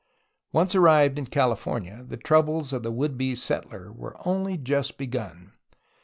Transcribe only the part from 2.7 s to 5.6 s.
of the would be settler were only just begun.